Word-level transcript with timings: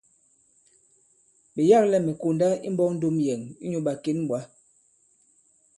Ɓe 1.53 1.61
yâklɛ 1.69 1.97
mɛ̀ 2.05 2.17
konda 2.21 2.47
imbɔk 2.67 2.89
ndom 2.95 3.17
yɛ̀n 3.25 3.41
inyū 3.63 3.79
ɓàkěn 3.85 4.19
ɓwǎ. 4.29 4.39